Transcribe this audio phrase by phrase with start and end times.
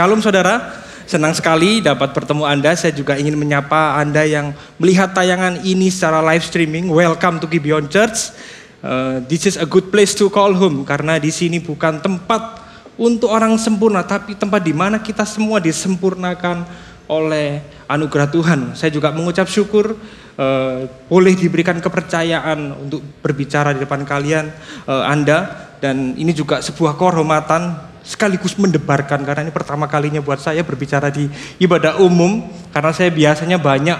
[0.00, 2.72] Shalom saudara, senang sekali dapat bertemu Anda.
[2.72, 6.88] Saya juga ingin menyapa Anda yang melihat tayangan ini secara live streaming.
[6.88, 8.32] Welcome to Gibeon Church.
[8.80, 12.64] Uh, this is a good place to call home karena di sini bukan tempat
[12.96, 16.64] untuk orang sempurna, tapi tempat di mana kita semua disempurnakan
[17.04, 18.60] oleh anugerah Tuhan.
[18.80, 20.00] Saya juga mengucap syukur
[20.40, 24.48] uh, boleh diberikan kepercayaan untuk berbicara di depan kalian
[24.88, 30.64] uh, Anda dan ini juga sebuah kehormatan sekaligus mendebarkan karena ini pertama kalinya buat saya
[30.64, 31.28] berbicara di
[31.60, 33.98] ibadah umum karena saya biasanya banyak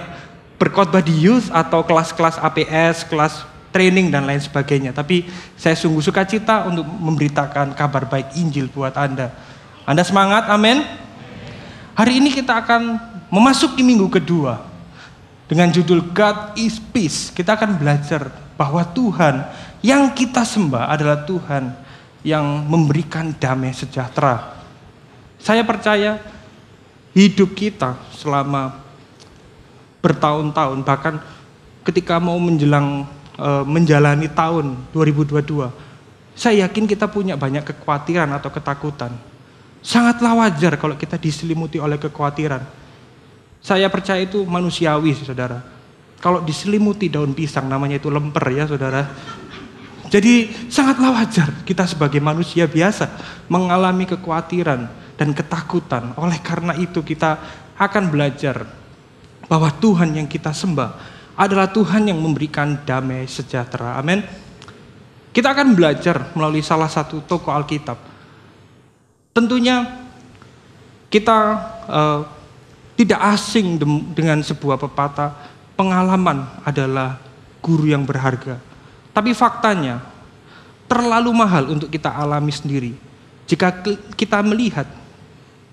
[0.61, 4.93] berkhotbah di youth atau kelas-kelas APS, kelas training dan lain sebagainya.
[4.93, 5.25] Tapi
[5.57, 9.33] saya sungguh suka cita untuk memberitakan kabar baik Injil buat Anda.
[9.89, 10.85] Anda semangat, amin.
[11.97, 13.01] Hari ini kita akan
[13.33, 14.69] memasuki minggu kedua
[15.49, 17.33] dengan judul God is Peace.
[17.33, 19.49] Kita akan belajar bahwa Tuhan
[19.81, 21.73] yang kita sembah adalah Tuhan
[22.27, 24.61] yang memberikan damai sejahtera.
[25.41, 26.21] Saya percaya
[27.17, 28.77] hidup kita selama
[30.05, 31.21] bertahun-tahun bahkan
[31.85, 35.91] ketika mau menjelang e, menjalani tahun 2022
[36.41, 39.13] saya yakin kita punya banyak kekhawatiran atau ketakutan.
[39.85, 42.65] Sangatlah wajar kalau kita diselimuti oleh kekhawatiran.
[43.61, 45.61] Saya percaya itu manusiawi, saudara.
[46.17, 49.05] Kalau diselimuti daun pisang, namanya itu lemper ya, saudara.
[50.11, 53.07] Jadi sangatlah wajar kita sebagai manusia biasa
[53.47, 56.11] mengalami kekhawatiran dan ketakutan.
[56.19, 57.39] Oleh karena itu kita
[57.79, 58.67] akan belajar
[59.47, 60.91] bahwa Tuhan yang kita sembah
[61.39, 63.97] adalah Tuhan yang memberikan damai sejahtera.
[63.97, 64.27] Amin.
[65.31, 67.97] Kita akan belajar melalui salah satu toko Alkitab.
[69.31, 69.87] Tentunya
[71.07, 71.39] kita
[71.87, 72.21] uh,
[72.99, 73.79] tidak asing
[74.11, 75.33] dengan sebuah pepatah
[75.79, 77.23] pengalaman adalah
[77.63, 78.70] guru yang berharga.
[79.11, 80.03] Tapi faktanya
[80.91, 82.95] terlalu mahal untuk kita alami sendiri.
[83.47, 83.83] Jika
[84.15, 84.87] kita melihat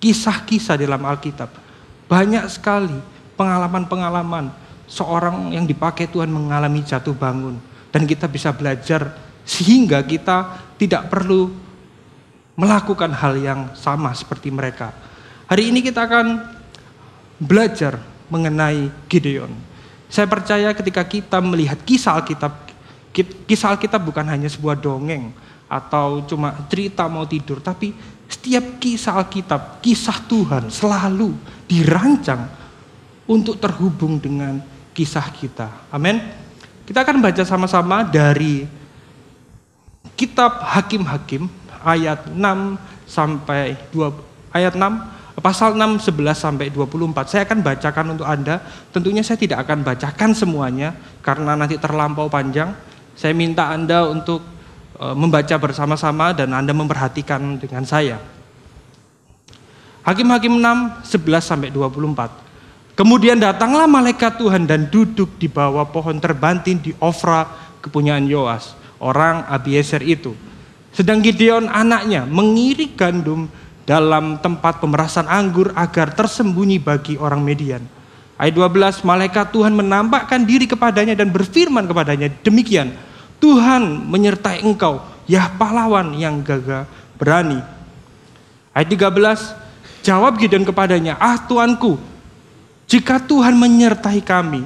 [0.01, 1.49] kisah-kisah dalam Alkitab,
[2.09, 2.97] banyak sekali
[3.37, 4.49] pengalaman-pengalaman
[4.89, 7.59] seorang yang dipakai Tuhan mengalami jatuh bangun
[7.93, 9.13] dan kita bisa belajar
[9.47, 11.53] sehingga kita tidak perlu
[12.57, 14.89] melakukan hal yang sama seperti mereka.
[15.45, 16.43] Hari ini kita akan
[17.37, 19.53] belajar mengenai Gideon.
[20.11, 22.66] Saya percaya ketika kita melihat kisah Alkitab
[23.23, 25.33] Kisah Alkitab bukan hanya sebuah dongeng
[25.65, 27.95] atau cuma cerita mau tidur, tapi
[28.27, 31.31] setiap kisah Alkitab, kisah Tuhan selalu
[31.65, 32.45] dirancang
[33.27, 34.59] untuk terhubung dengan
[34.91, 35.89] kisah kita.
[35.91, 36.19] Amin.
[36.87, 38.63] Kita akan baca sama-sama dari
[40.15, 41.51] kitab Hakim-hakim
[41.83, 42.39] ayat 6
[43.07, 47.29] sampai 2 ayat 6 pasal 6 11 sampai 24.
[47.29, 48.57] Saya akan bacakan untuk Anda.
[48.89, 52.73] Tentunya saya tidak akan bacakan semuanya karena nanti terlampau panjang.
[53.17, 54.45] Saya minta Anda untuk
[54.93, 58.21] e, membaca bersama-sama dan Anda memperhatikan dengan saya.
[60.05, 62.93] Hakim-hakim 6, 11 sampai 24.
[62.93, 67.49] Kemudian datanglah malaikat Tuhan dan duduk di bawah pohon terbantin di Ofra
[67.81, 70.37] kepunyaan Yoas, orang Abiezer itu.
[70.93, 73.49] Sedang Gideon anaknya mengirik gandum
[73.85, 77.81] dalam tempat pemerasan anggur agar tersembunyi bagi orang Median.
[78.37, 82.93] Ayat 12, malaikat Tuhan menampakkan diri kepadanya dan berfirman kepadanya, demikian,
[83.37, 87.61] Tuhan menyertai engkau, ya pahlawan yang gagah berani.
[88.73, 91.97] Ayat 13, jawab Gideon kepadanya, ah Tuanku,
[92.87, 94.65] jika Tuhan menyertai kami,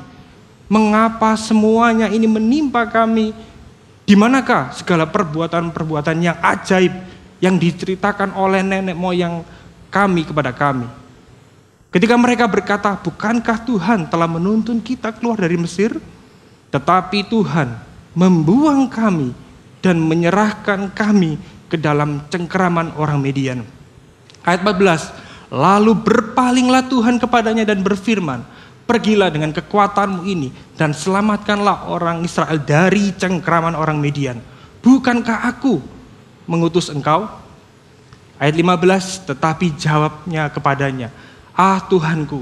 [0.71, 3.33] mengapa semuanya ini menimpa kami?
[4.05, 6.91] Di manakah segala perbuatan-perbuatan yang ajaib
[7.39, 9.43] yang diceritakan oleh nenek moyang
[9.87, 10.87] kami kepada kami?
[11.91, 15.99] Ketika mereka berkata, bukankah Tuhan telah menuntun kita keluar dari Mesir?
[16.71, 19.31] Tetapi Tuhan membuang kami
[19.79, 21.39] dan menyerahkan kami
[21.71, 23.63] ke dalam cengkeraman orang Median.
[24.43, 28.43] Ayat 14, lalu berpalinglah Tuhan kepadanya dan berfirman,
[28.85, 34.43] pergilah dengan kekuatanmu ini dan selamatkanlah orang Israel dari cengkeraman orang Median.
[34.83, 35.79] Bukankah aku
[36.49, 37.29] mengutus engkau?
[38.41, 41.13] Ayat 15, tetapi jawabnya kepadanya,
[41.53, 42.41] Ah Tuhanku,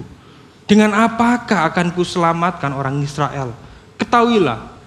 [0.63, 3.51] dengan apakah akan kuselamatkan orang Israel?
[4.00, 4.79] Ketahuilah,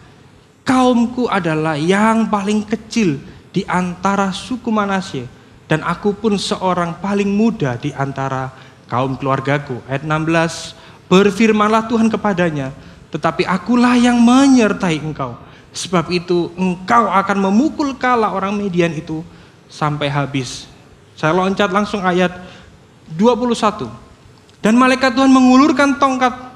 [0.63, 3.19] kaumku adalah yang paling kecil
[3.53, 5.29] di antara suku Manasye
[5.73, 8.53] dan aku pun seorang paling muda di antara
[8.93, 9.81] kaum keluargaku.
[9.89, 12.77] Ayat 16, berfirmanlah Tuhan kepadanya,
[13.09, 15.33] tetapi akulah yang menyertai engkau.
[15.73, 19.25] Sebab itu engkau akan memukul kala orang Median itu
[19.73, 20.69] sampai habis.
[21.17, 22.37] Saya loncat langsung ayat
[23.17, 23.89] 21.
[24.61, 26.52] Dan malaikat Tuhan mengulurkan tongkat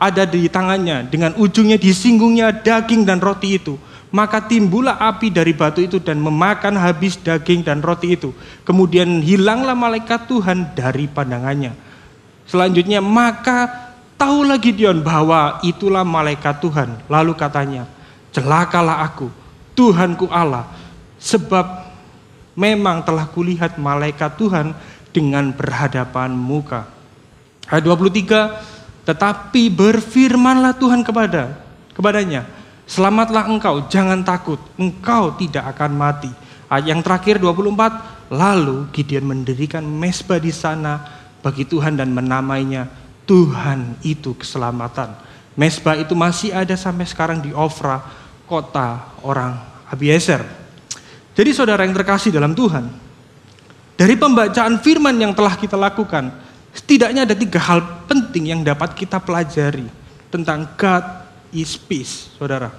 [0.00, 3.76] ada di tangannya dengan ujungnya disinggungnya daging dan roti itu.
[4.10, 8.34] Maka timbullah api dari batu itu dan memakan habis daging dan roti itu.
[8.66, 11.76] Kemudian hilanglah malaikat Tuhan dari pandangannya.
[12.50, 13.70] Selanjutnya maka
[14.18, 17.06] tahulah Gideon bahwa itulah malaikat Tuhan.
[17.06, 17.86] Lalu katanya,
[18.34, 19.30] celakalah aku,
[19.78, 20.66] Tuhanku Allah,
[21.22, 21.86] sebab
[22.58, 24.74] memang telah kulihat malaikat Tuhan
[25.14, 26.90] dengan berhadapan muka.
[27.70, 31.56] Ayat 23, tetapi berfirmanlah Tuhan kepada
[31.96, 32.44] kepadanya,
[32.84, 36.30] selamatlah engkau, jangan takut, engkau tidak akan mati.
[36.70, 41.02] Yang terakhir 24, lalu Gideon mendirikan mesbah di sana
[41.42, 42.86] bagi Tuhan dan menamainya
[43.26, 45.18] Tuhan itu keselamatan.
[45.58, 47.98] Mesbah itu masih ada sampai sekarang di Ofra,
[48.46, 49.58] kota orang
[49.90, 50.46] Abiezer.
[51.34, 52.86] Jadi saudara yang terkasih dalam Tuhan,
[53.98, 56.30] dari pembacaan firman yang telah kita lakukan,
[56.74, 59.86] setidaknya ada tiga hal penting yang dapat kita pelajari
[60.30, 61.04] tentang God
[61.50, 62.70] is peace, saudara.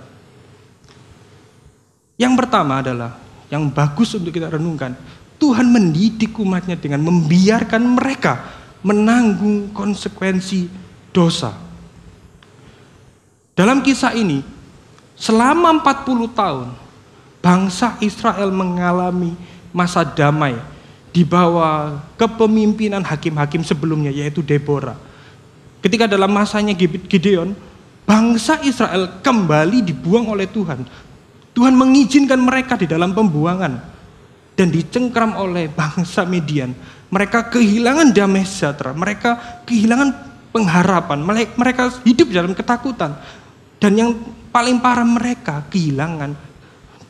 [2.16, 3.18] Yang pertama adalah,
[3.52, 4.96] yang bagus untuk kita renungkan,
[5.42, 8.34] Tuhan mendidik umatnya dengan membiarkan mereka
[8.86, 10.70] menanggung konsekuensi
[11.10, 11.52] dosa.
[13.58, 14.46] Dalam kisah ini,
[15.18, 16.68] selama 40 tahun,
[17.42, 19.34] bangsa Israel mengalami
[19.74, 20.56] masa damai
[21.12, 24.96] di bawah kepemimpinan hakim-hakim sebelumnya yaitu Deborah.
[25.84, 27.52] Ketika dalam masanya Gideon,
[28.08, 30.88] bangsa Israel kembali dibuang oleh Tuhan.
[31.52, 33.76] Tuhan mengizinkan mereka di dalam pembuangan
[34.56, 36.72] dan dicengkram oleh bangsa Median.
[37.12, 40.16] Mereka kehilangan damai sejahtera, mereka kehilangan
[40.56, 41.20] pengharapan,
[41.60, 43.20] mereka hidup dalam ketakutan.
[43.82, 44.12] Dan yang
[44.48, 46.32] paling parah mereka kehilangan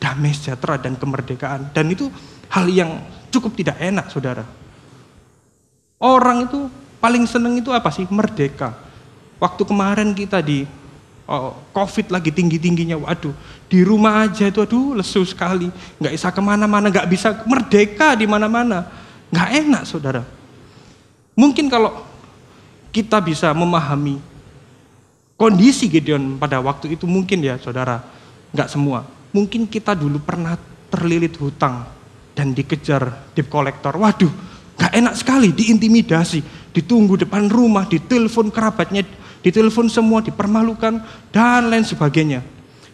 [0.02, 1.70] damai sejahtera dan kemerdekaan.
[1.70, 2.10] Dan itu
[2.50, 2.98] hal yang
[3.32, 4.44] cukup tidak enak saudara.
[5.96, 6.68] Orang itu
[7.00, 8.04] paling seneng itu apa sih?
[8.06, 8.76] Merdeka.
[9.40, 10.68] Waktu kemarin kita di
[11.26, 13.34] oh, COVID lagi tinggi-tingginya, waduh,
[13.66, 18.28] di rumah aja itu, aduh, lesu sekali, nggak bisa ke mana-mana, nggak bisa merdeka di
[18.28, 18.86] mana-mana,
[19.32, 20.22] nggak enak, saudara.
[21.32, 22.04] Mungkin kalau
[22.92, 24.20] kita bisa memahami
[25.40, 28.04] kondisi Gideon pada waktu itu mungkin ya, saudara,
[28.52, 29.08] nggak semua.
[29.32, 30.60] Mungkin kita dulu pernah
[30.92, 31.88] terlilit hutang,
[32.32, 33.92] dan dikejar debt collector.
[33.96, 34.32] Waduh,
[34.76, 39.04] gak enak sekali, diintimidasi, ditunggu depan rumah, ditelepon kerabatnya,
[39.44, 42.40] ditelepon semua, dipermalukan, dan lain sebagainya.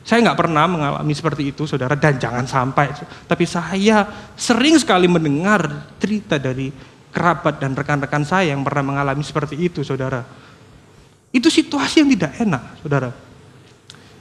[0.08, 2.96] Saya nggak pernah mengalami seperti itu, saudara, dan jangan sampai.
[3.28, 4.08] Tapi saya
[4.40, 6.72] sering sekali mendengar cerita dari
[7.12, 10.24] kerabat dan rekan-rekan saya yang pernah mengalami seperti itu, saudara.
[11.28, 13.10] Itu situasi yang tidak enak, saudara.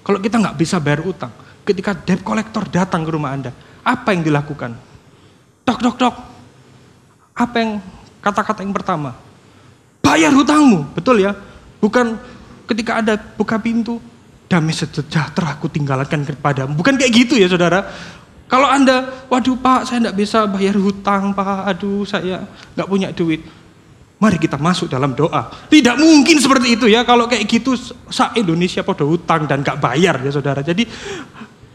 [0.04, 1.31] Kalau kita nggak bisa bayar utang,
[1.64, 4.75] ketika debt collector datang ke rumah Anda, apa yang dilakukan?
[5.68, 6.16] Dok, dok, dok.
[7.36, 7.72] Apa yang
[8.24, 9.12] kata-kata yang pertama?
[10.00, 11.36] Bayar hutangmu, betul ya?
[11.84, 12.16] Bukan
[12.72, 14.00] ketika ada buka pintu,
[14.48, 16.72] damai sejahtera aku tinggalkan kepadamu.
[16.80, 17.84] Bukan kayak gitu ya saudara.
[18.48, 22.48] Kalau anda, waduh pak saya tidak bisa bayar hutang pak, aduh saya
[22.80, 23.44] nggak punya duit.
[24.18, 25.52] Mari kita masuk dalam doa.
[25.68, 27.06] Tidak mungkin seperti itu ya.
[27.06, 27.78] Kalau kayak gitu,
[28.10, 30.64] sa Indonesia pada hutang dan nggak bayar ya saudara.
[30.64, 30.88] Jadi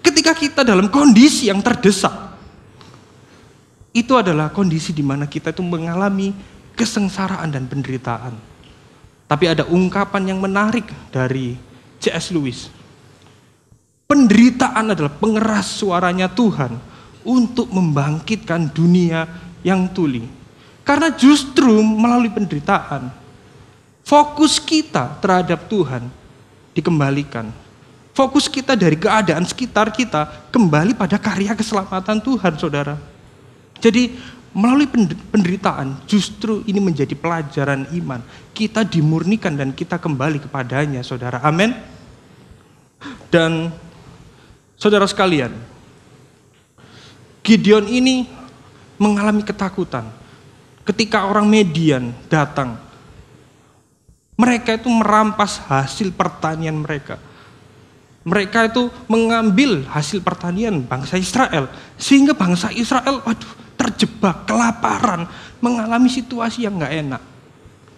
[0.02, 2.10] ketika kita dalam kondisi yang terdesak,
[3.92, 6.32] itu adalah kondisi di mana kita itu mengalami
[6.72, 8.32] kesengsaraan dan penderitaan.
[9.28, 11.56] Tapi ada ungkapan yang menarik dari
[12.00, 12.32] C.S.
[12.32, 12.68] Lewis.
[14.08, 16.76] Penderitaan adalah pengeras suaranya Tuhan
[17.24, 19.24] untuk membangkitkan dunia
[19.64, 20.28] yang tuli.
[20.84, 23.08] Karena justru melalui penderitaan,
[24.04, 26.12] fokus kita terhadap Tuhan
[26.76, 27.48] dikembalikan.
[28.12, 33.11] Fokus kita dari keadaan sekitar kita kembali pada karya keselamatan Tuhan, saudara.
[33.82, 34.14] Jadi
[34.54, 34.86] melalui
[35.32, 38.22] penderitaan justru ini menjadi pelajaran iman.
[38.54, 41.42] Kita dimurnikan dan kita kembali kepadanya saudara.
[41.42, 41.74] Amin.
[43.32, 43.74] Dan
[44.78, 45.50] saudara sekalian,
[47.42, 48.30] Gideon ini
[49.00, 50.06] mengalami ketakutan.
[50.86, 52.78] Ketika orang Median datang,
[54.38, 57.18] mereka itu merampas hasil pertanian mereka.
[58.22, 61.66] Mereka itu mengambil hasil pertanian bangsa Israel.
[61.98, 63.52] Sehingga bangsa Israel, waduh,
[63.92, 65.28] terjebak, kelaparan,
[65.60, 67.22] mengalami situasi yang nggak enak.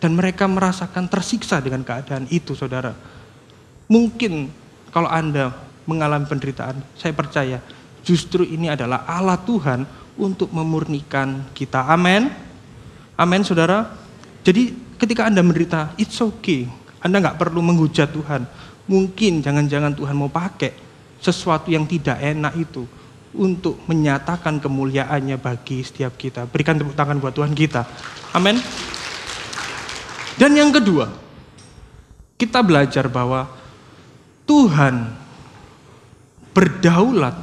[0.03, 2.93] Dan mereka merasakan tersiksa dengan keadaan itu, saudara.
[3.89, 4.51] Mungkin
[4.91, 5.55] kalau Anda
[5.87, 7.63] mengalami penderitaan, saya percaya
[8.05, 9.89] justru ini adalah Allah Tuhan
[10.21, 11.89] untuk memurnikan kita.
[11.89, 12.29] Amin.
[13.17, 13.97] Amin, saudara.
[14.45, 16.69] Jadi ketika Anda menderita, it's okay.
[17.01, 18.45] Anda nggak perlu menghujat Tuhan.
[18.85, 20.77] Mungkin jangan-jangan Tuhan mau pakai
[21.25, 22.85] sesuatu yang tidak enak itu
[23.35, 26.47] untuk menyatakan kemuliaannya bagi setiap kita.
[26.47, 27.83] Berikan tepuk tangan buat Tuhan kita.
[28.35, 28.59] Amin.
[30.35, 31.11] Dan yang kedua,
[32.35, 33.47] kita belajar bahwa
[34.47, 35.15] Tuhan
[36.55, 37.35] berdaulat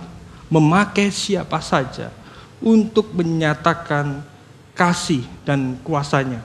[0.52, 2.12] memakai siapa saja
[2.60, 4.24] untuk menyatakan
[4.76, 6.44] kasih dan kuasanya.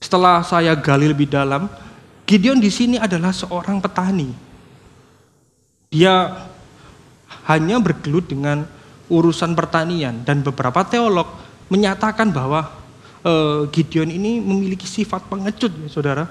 [0.00, 1.68] Setelah saya gali lebih dalam,
[2.24, 4.32] Gideon di sini adalah seorang petani.
[5.92, 6.48] Dia
[7.50, 8.62] hanya bergelut dengan
[9.10, 11.26] urusan pertanian dan beberapa teolog
[11.66, 12.70] menyatakan bahwa
[13.26, 16.24] uh, Gideon ini memiliki sifat pengecut, ya, saudara.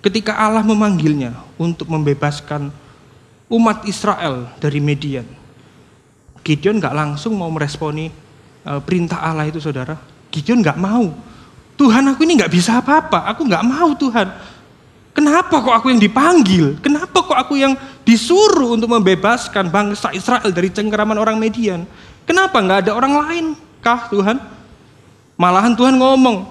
[0.00, 2.72] Ketika Allah memanggilnya untuk membebaskan
[3.52, 5.26] umat Israel dari Median.
[6.40, 8.08] Gideon nggak langsung mau meresponi
[8.64, 10.00] uh, perintah Allah itu saudara.
[10.32, 11.12] Gideon nggak mau.
[11.76, 14.28] Tuhan aku ini nggak bisa apa-apa, aku nggak mau Tuhan.
[15.10, 16.78] Kenapa kok aku yang dipanggil?
[16.80, 17.74] Kenapa kok aku yang
[18.10, 21.86] disuruh untuk membebaskan bangsa Israel dari cengkeraman orang Median?
[22.26, 23.46] Kenapa nggak ada orang lain
[23.78, 24.42] kah Tuhan?
[25.38, 26.50] Malahan Tuhan ngomong,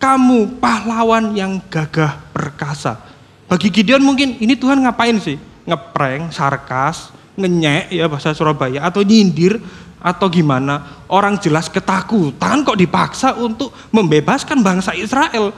[0.00, 2.96] kamu pahlawan yang gagah perkasa.
[3.44, 5.36] Bagi Gideon mungkin ini Tuhan ngapain sih?
[5.68, 9.60] ngeprank, sarkas, ngenyek ya bahasa Surabaya atau nyindir
[9.98, 15.54] atau gimana orang jelas ketakutan kok dipaksa untuk membebaskan bangsa Israel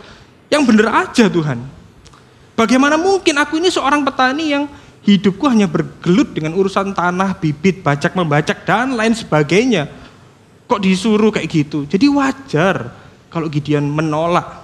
[0.52, 1.60] yang bener aja Tuhan
[2.56, 4.64] bagaimana mungkin aku ini seorang petani yang
[5.04, 9.88] hidupku hanya bergelut dengan urusan tanah bibit bajak membajak dan lain sebagainya
[10.68, 12.92] kok disuruh kayak gitu jadi wajar
[13.32, 14.60] kalau Gideon menolak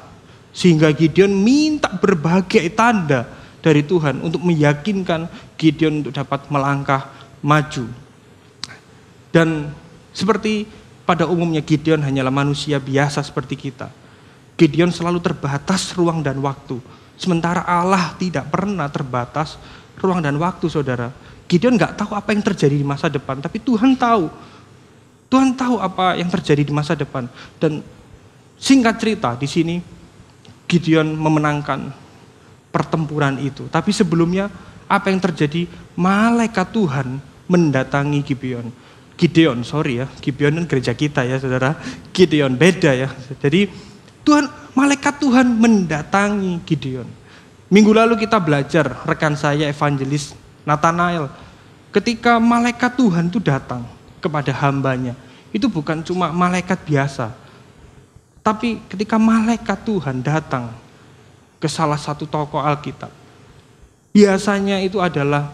[0.57, 3.29] sehingga Gideon minta berbagai tanda
[3.61, 5.29] dari Tuhan untuk meyakinkan
[5.61, 7.13] Gideon untuk dapat melangkah
[7.45, 7.85] maju.
[9.35, 9.69] Dan
[10.17, 10.65] seperti
[11.05, 13.93] pada umumnya Gideon hanyalah manusia biasa seperti kita.
[14.57, 16.81] Gideon selalu terbatas ruang dan waktu.
[17.21, 19.61] Sementara Allah tidak pernah terbatas
[20.01, 21.13] ruang dan waktu saudara.
[21.47, 24.27] Gideon nggak tahu apa yang terjadi di masa depan, tapi Tuhan tahu.
[25.27, 27.27] Tuhan tahu apa yang terjadi di masa depan.
[27.59, 27.83] Dan
[28.59, 29.77] singkat cerita di sini
[30.67, 31.91] Gideon memenangkan
[32.71, 33.67] pertempuran itu.
[33.71, 34.51] Tapi sebelumnya
[34.87, 35.67] apa yang terjadi?
[35.99, 38.69] Malaikat Tuhan mendatangi Gibeon.
[39.17, 41.73] Gideon, sorry ya, Gibeon kan gereja kita ya saudara.
[42.13, 43.09] Gideon beda ya.
[43.41, 43.71] Jadi
[44.27, 44.45] Tuhan,
[44.77, 47.09] malaikat Tuhan mendatangi Gideon.
[47.67, 51.27] Minggu lalu kita belajar rekan saya evangelis Nathanael.
[51.91, 53.83] Ketika malaikat Tuhan itu datang
[54.23, 55.19] kepada hambanya,
[55.51, 57.35] itu bukan cuma malaikat biasa.
[58.45, 60.71] Tapi ketika malaikat Tuhan datang
[61.59, 63.11] ke salah satu tokoh Alkitab.
[64.15, 65.51] Biasanya itu adalah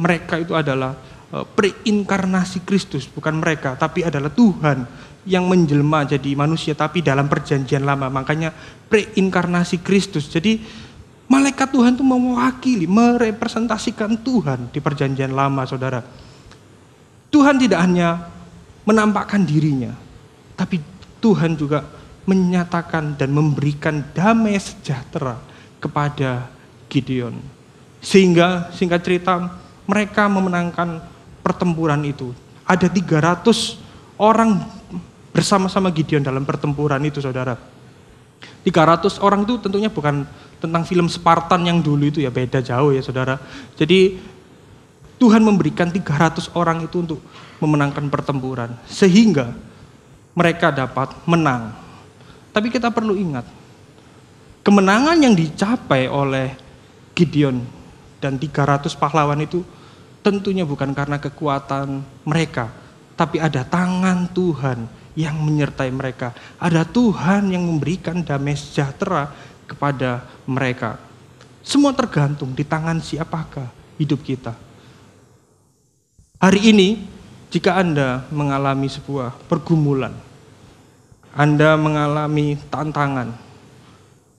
[0.00, 0.96] mereka itu adalah
[1.34, 4.88] eh, preinkarnasi Kristus, bukan mereka, tapi adalah Tuhan
[5.28, 8.08] yang menjelma jadi manusia tapi dalam perjanjian lama.
[8.08, 8.54] Makanya
[8.88, 10.32] preinkarnasi Kristus.
[10.32, 10.64] Jadi
[11.28, 16.00] malaikat Tuhan itu mewakili, merepresentasikan Tuhan di perjanjian lama, Saudara.
[17.28, 18.32] Tuhan tidak hanya
[18.88, 19.92] menampakkan dirinya,
[20.56, 20.80] tapi
[21.20, 21.84] Tuhan juga
[22.24, 25.36] menyatakan dan memberikan damai sejahtera
[25.76, 26.48] kepada
[26.88, 27.36] Gideon.
[28.00, 31.04] Sehingga singkat cerita mereka memenangkan
[31.44, 32.32] pertempuran itu.
[32.64, 34.60] Ada 300 orang
[35.32, 37.56] bersama-sama Gideon dalam pertempuran itu saudara.
[38.64, 43.02] 300 orang itu tentunya bukan tentang film Spartan yang dulu itu ya beda jauh ya
[43.02, 43.38] saudara.
[43.78, 44.18] Jadi
[45.18, 47.20] Tuhan memberikan 300 orang itu untuk
[47.58, 48.74] memenangkan pertempuran.
[48.86, 49.50] Sehingga
[50.34, 51.88] mereka dapat menang
[52.58, 53.46] tapi kita perlu ingat,
[54.66, 56.56] kemenangan yang dicapai oleh
[57.14, 57.62] Gideon
[58.18, 59.62] dan 300 pahlawan itu
[60.26, 62.72] tentunya bukan karena kekuatan mereka,
[63.14, 66.34] tapi ada tangan Tuhan yang menyertai mereka.
[66.58, 69.30] Ada Tuhan yang memberikan damai sejahtera
[69.68, 70.96] kepada mereka.
[71.60, 73.68] Semua tergantung di tangan siapakah
[74.00, 74.56] hidup kita.
[76.40, 77.04] Hari ini,
[77.52, 80.16] jika Anda mengalami sebuah pergumulan,
[81.38, 83.30] anda mengalami tantangan.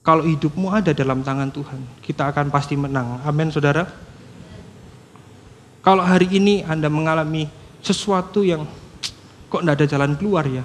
[0.04, 3.24] Kalau hidupmu ada dalam tangan Tuhan, kita akan pasti menang.
[3.24, 3.88] Amin, saudara.
[5.80, 7.48] Kalau hari ini Anda mengalami
[7.80, 8.68] sesuatu yang
[9.48, 10.60] kok tidak ada jalan keluar ya,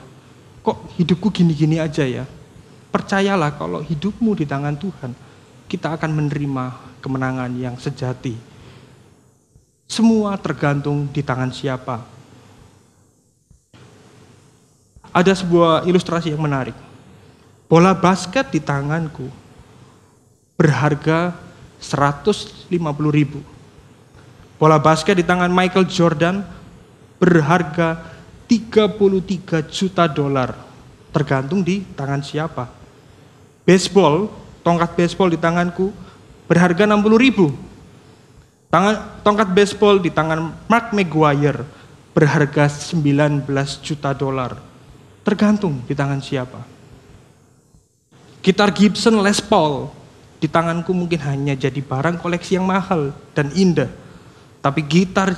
[0.59, 2.27] kok hidupku gini-gini aja ya.
[2.95, 5.11] Percayalah kalau hidupmu di tangan Tuhan,
[5.67, 8.39] kita akan menerima kemenangan yang sejati.
[9.83, 12.15] Semua tergantung di tangan siapa
[15.15, 16.75] ada sebuah ilustrasi yang menarik.
[17.71, 19.31] Bola basket di tanganku
[20.59, 21.35] berharga
[21.79, 22.71] 150
[23.11, 23.39] ribu.
[24.59, 26.43] Bola basket di tangan Michael Jordan
[27.19, 27.99] berharga
[28.47, 30.51] 33 juta dolar.
[31.15, 32.84] Tergantung di tangan siapa.
[33.65, 34.29] Baseball,
[34.61, 35.89] tongkat baseball di tanganku
[36.45, 37.49] berharga 60 ribu.
[38.69, 41.65] Tangan, tongkat baseball di tangan Mark McGuire
[42.13, 43.49] berharga 19
[43.81, 44.61] juta dolar.
[45.25, 46.61] Tergantung di tangan siapa.
[48.45, 49.89] Gitar Gibson Les Paul
[50.37, 53.89] di tanganku mungkin hanya jadi barang koleksi yang mahal dan indah.
[54.61, 55.33] Tapi gitar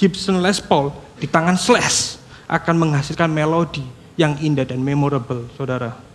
[0.00, 0.88] Gibson Les Paul
[1.20, 2.16] di tangan Slash
[2.48, 3.84] akan menghasilkan melodi
[4.16, 6.07] yang indah dan memorable, saudara.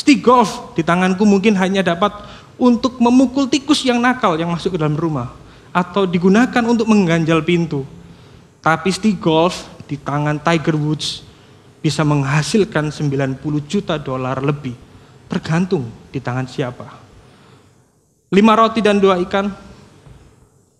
[0.00, 2.08] Stick golf di tanganku mungkin hanya dapat
[2.56, 5.28] untuk memukul tikus yang nakal yang masuk ke dalam rumah.
[5.76, 7.84] Atau digunakan untuk mengganjal pintu.
[8.64, 11.20] Tapi stick golf di tangan Tiger Woods
[11.84, 14.72] bisa menghasilkan 90 juta dolar lebih.
[15.28, 16.88] Tergantung di tangan siapa.
[18.32, 19.52] Lima roti dan dua ikan,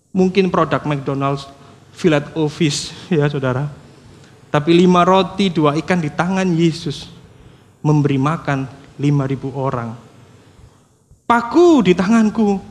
[0.09, 1.45] mungkin produk McDonald's,
[1.93, 3.69] fillet office ya saudara.
[4.49, 7.05] Tapi lima roti, dua ikan di tangan Yesus
[7.85, 9.97] memberi makan lima ribu orang.
[11.25, 12.61] Paku di tanganku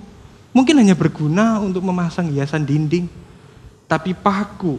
[0.55, 3.11] mungkin hanya berguna untuk memasang hiasan dinding.
[3.91, 4.79] Tapi paku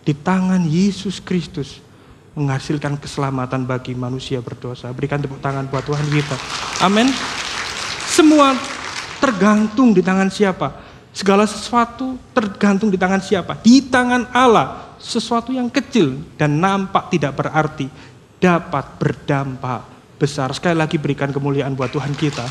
[0.00, 1.84] di tangan Yesus Kristus
[2.32, 4.88] menghasilkan keselamatan bagi manusia berdosa.
[4.96, 6.36] Berikan tepuk tangan buat Tuhan kita.
[6.80, 7.12] Amin.
[8.08, 8.56] Semua
[9.20, 10.72] tergantung di tangan siapa.
[11.12, 13.60] Segala sesuatu tergantung di tangan siapa.
[13.60, 14.96] Di tangan Allah.
[14.96, 17.86] Sesuatu yang kecil dan nampak tidak berarti
[18.40, 20.52] dapat berdampak besar.
[20.56, 22.44] Sekali lagi berikan kemuliaan buat Tuhan kita.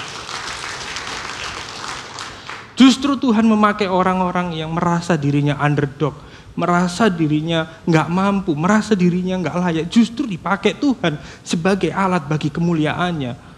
[2.75, 6.11] Justru Tuhan memakai orang-orang yang merasa dirinya underdog,
[6.59, 13.55] merasa dirinya nggak mampu, merasa dirinya nggak layak, justru dipakai Tuhan sebagai alat bagi kemuliaannya.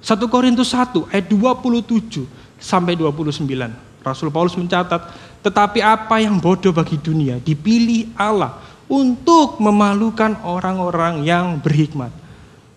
[0.00, 2.24] 1 Korintus 1 ayat 27
[2.56, 3.44] sampai 29.
[4.00, 5.12] Rasul Paulus mencatat,
[5.44, 12.19] tetapi apa yang bodoh bagi dunia dipilih Allah untuk memalukan orang-orang yang berhikmat.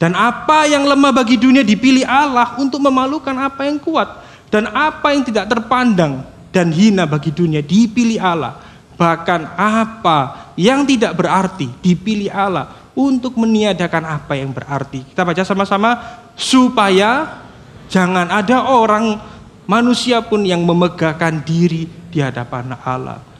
[0.01, 4.25] Dan apa yang lemah bagi dunia dipilih Allah untuk memalukan apa yang kuat.
[4.51, 6.21] Dan apa yang tidak terpandang
[6.53, 8.59] dan hina bagi dunia dipilih Allah.
[8.93, 15.01] Bahkan apa yang tidak berarti dipilih Allah untuk meniadakan apa yang berarti.
[15.01, 15.97] Kita baca sama-sama
[16.37, 17.41] supaya
[17.89, 19.17] jangan ada orang
[19.65, 23.32] manusia pun yang memegahkan diri di hadapan Allah.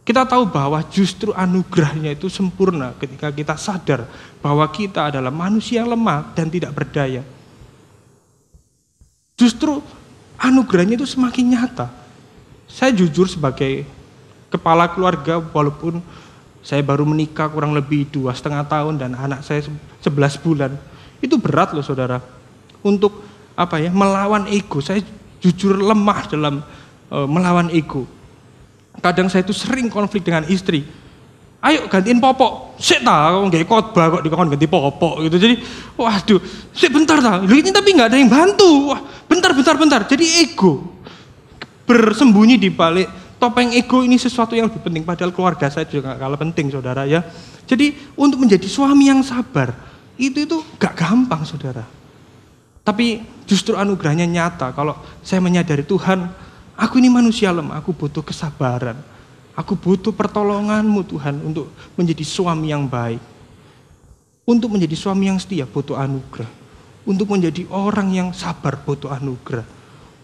[0.00, 4.08] Kita tahu bahwa justru anugerahnya itu sempurna ketika kita sadar
[4.40, 7.20] bahwa kita adalah manusia yang lemah dan tidak berdaya.
[9.36, 9.84] Justru
[10.40, 11.88] anugerahnya itu semakin nyata.
[12.64, 13.84] Saya jujur sebagai
[14.48, 16.00] kepala keluarga walaupun
[16.60, 19.64] saya baru menikah kurang lebih dua setengah tahun dan anak saya
[20.00, 20.76] sebelas bulan.
[21.20, 22.20] Itu berat loh saudara.
[22.80, 23.24] Untuk
[23.56, 24.80] apa ya melawan ego.
[24.80, 25.04] Saya
[25.40, 26.64] jujur lemah dalam
[27.12, 28.04] uh, melawan ego.
[28.98, 30.82] Kadang saya itu sering konflik dengan istri.
[31.62, 32.74] Ayo gantiin popok.
[32.80, 35.36] Sik ta, nggak khotbah kok dikon ganti popok gitu.
[35.36, 35.54] Jadi,
[35.94, 36.40] waduh,
[36.72, 37.38] sik bentar ta.
[37.38, 38.90] Lu ini tapi nggak ada yang bantu.
[38.90, 40.00] Wah, bentar, bentar, bentar.
[40.08, 40.98] Jadi ego
[41.90, 45.02] bersembunyi di balik topeng ego ini sesuatu yang lebih penting.
[45.02, 47.24] Padahal keluarga saya juga gak kalah penting, saudara ya.
[47.66, 49.74] Jadi untuk menjadi suami yang sabar
[50.14, 51.82] itu itu gak gampang, saudara.
[52.86, 54.70] Tapi justru anugerahnya nyata.
[54.70, 56.30] Kalau saya menyadari Tuhan,
[56.80, 58.96] aku ini manusia lemah, aku butuh kesabaran
[59.60, 63.20] Aku butuh pertolonganmu Tuhan untuk menjadi suami yang baik.
[64.48, 66.48] Untuk menjadi suami yang setia butuh anugerah.
[67.04, 69.66] Untuk menjadi orang yang sabar butuh anugerah.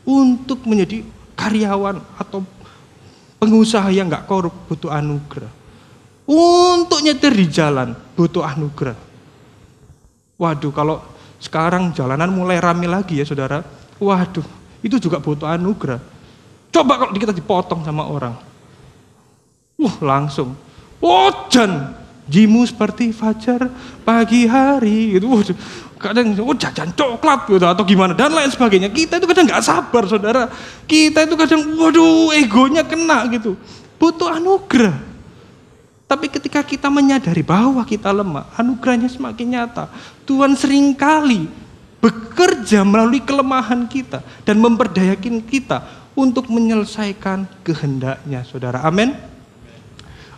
[0.08, 1.04] Untuk menjadi
[1.36, 2.40] karyawan atau
[3.36, 5.52] pengusaha yang gak korup butuh anugerah.
[6.26, 8.96] Untuk nyetir di jalan butuh anugerah.
[10.40, 11.04] Waduh kalau
[11.36, 13.60] sekarang jalanan mulai rame lagi ya saudara.
[14.00, 14.46] Waduh
[14.80, 16.15] itu juga butuh anugerah.
[16.76, 18.36] Coba kalau kita dipotong sama orang
[19.76, 20.56] Wah langsung,
[21.04, 21.92] wajan,
[22.24, 23.68] jimu seperti fajar
[24.08, 25.28] pagi hari gitu.
[25.28, 25.56] Waduh,
[26.00, 28.88] kadang oh jajan coklat gitu atau gimana dan lain sebagainya.
[28.88, 30.48] Kita itu kadang nggak sabar saudara.
[30.88, 33.52] Kita itu kadang waduh egonya kena gitu.
[34.00, 34.96] Butuh anugerah.
[36.08, 39.92] Tapi ketika kita menyadari bahwa kita lemah, anugerahnya semakin nyata.
[40.24, 41.52] Tuhan sering kali
[42.00, 48.80] bekerja melalui kelemahan kita dan memperdayakan kita untuk menyelesaikan kehendaknya, saudara.
[48.82, 49.12] Amin.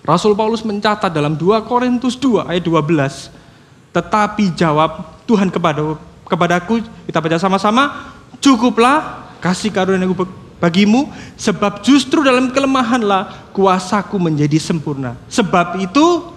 [0.02, 3.30] Rasul Paulus mencatat dalam 2 Korintus 2 ayat 12.
[3.94, 5.80] Tetapi jawab Tuhan kepada
[6.26, 8.12] kepadaku, kita baca sama-sama,
[8.42, 10.10] cukuplah kasih karunia
[10.58, 15.14] bagimu, sebab justru dalam kelemahanlah kuasaku menjadi sempurna.
[15.30, 16.34] Sebab itu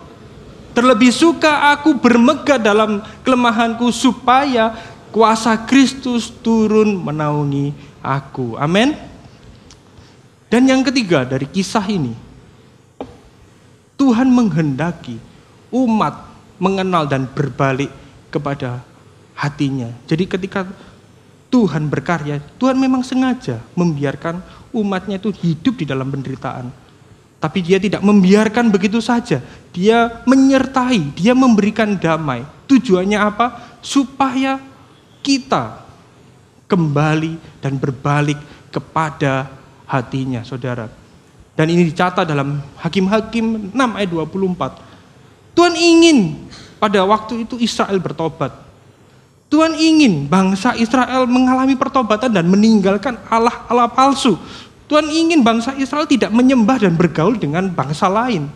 [0.77, 4.77] terlebih suka aku bermegah dalam kelemahanku supaya
[5.11, 8.55] kuasa Kristus turun menaungi aku.
[8.55, 9.10] Amin.
[10.51, 12.11] Dan yang ketiga dari kisah ini,
[13.95, 15.15] Tuhan menghendaki
[15.71, 16.27] umat
[16.59, 17.87] mengenal dan berbalik
[18.27, 18.83] kepada
[19.31, 19.87] hatinya.
[20.11, 20.67] Jadi ketika
[21.47, 24.43] Tuhan berkarya, Tuhan memang sengaja membiarkan
[24.75, 26.67] umatnya itu hidup di dalam penderitaan.
[27.39, 29.39] Tapi dia tidak membiarkan begitu saja.
[29.71, 32.43] Dia menyertai, dia memberikan damai.
[32.67, 33.79] Tujuannya apa?
[33.79, 34.59] Supaya
[35.23, 35.79] kita
[36.67, 38.37] kembali dan berbalik
[38.69, 39.60] kepada
[39.91, 40.87] hatinya, saudara.
[41.51, 45.51] Dan ini dicatat dalam Hakim-Hakim 6 ayat 24.
[45.51, 46.39] Tuhan ingin
[46.79, 48.55] pada waktu itu Israel bertobat.
[49.51, 54.39] Tuhan ingin bangsa Israel mengalami pertobatan dan meninggalkan Allah-Allah palsu.
[54.87, 58.47] Tuhan ingin bangsa Israel tidak menyembah dan bergaul dengan bangsa lain.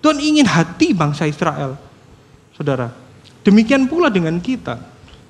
[0.00, 1.76] Tuhan ingin hati bangsa Israel.
[2.56, 2.96] Saudara,
[3.44, 4.80] demikian pula dengan kita.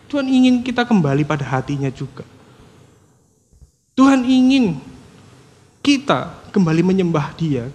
[0.07, 2.23] Tuhan ingin kita kembali pada hatinya juga.
[3.99, 4.92] Tuhan ingin
[5.83, 7.69] kita kembali menyembah dia.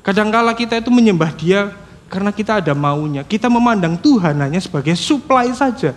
[0.00, 1.76] Kadangkala kita itu menyembah dia
[2.08, 3.22] karena kita ada maunya.
[3.22, 5.92] Kita memandang Tuhan hanya sebagai supply saja.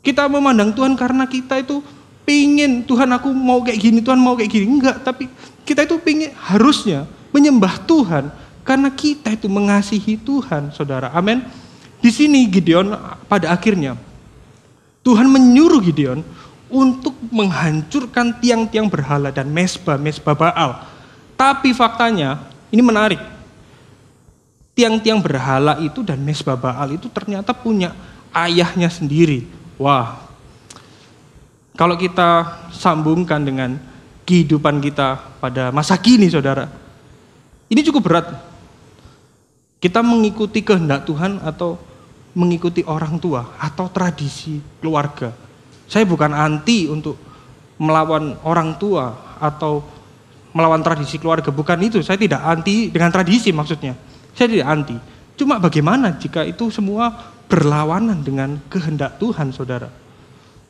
[0.00, 1.84] Kita memandang Tuhan karena kita itu
[2.24, 4.66] pingin Tuhan aku mau kayak gini, Tuhan mau kayak gini.
[4.66, 5.28] Enggak, tapi
[5.68, 7.04] kita itu pingin harusnya
[7.36, 8.32] menyembah Tuhan
[8.64, 11.12] karena kita itu mengasihi Tuhan, saudara.
[11.12, 11.44] Amin.
[12.00, 12.96] Di sini Gideon
[13.28, 13.92] pada akhirnya
[15.04, 16.24] Tuhan menyuruh Gideon
[16.70, 20.70] untuk menghancurkan tiang-tiang berhala dan mesbah-mesbah Baal.
[21.34, 23.20] Tapi faktanya, ini menarik.
[24.72, 27.92] Tiang-tiang berhala itu dan mesbah Baal itu ternyata punya
[28.32, 29.44] ayahnya sendiri.
[29.76, 30.22] Wah,
[31.74, 33.76] kalau kita sambungkan dengan
[34.24, 36.70] kehidupan kita pada masa kini, saudara,
[37.66, 38.26] ini cukup berat.
[39.80, 41.80] Kita mengikuti kehendak Tuhan atau
[42.36, 45.49] mengikuti orang tua atau tradisi keluarga.
[45.90, 47.18] Saya bukan anti untuk
[47.82, 49.82] melawan orang tua atau
[50.54, 51.98] melawan tradisi keluarga, bukan itu.
[51.98, 53.98] Saya tidak anti dengan tradisi maksudnya.
[54.30, 54.96] Saya tidak anti.
[55.34, 57.10] Cuma bagaimana jika itu semua
[57.50, 59.90] berlawanan dengan kehendak Tuhan, saudara.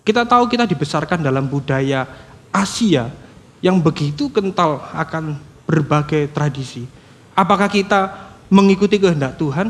[0.00, 2.08] Kita tahu kita dibesarkan dalam budaya
[2.48, 3.12] Asia
[3.60, 5.36] yang begitu kental akan
[5.68, 6.88] berbagai tradisi.
[7.36, 9.68] Apakah kita mengikuti kehendak Tuhan